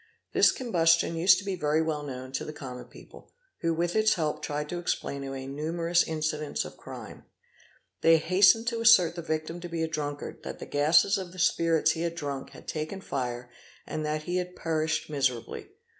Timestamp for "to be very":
1.37-1.79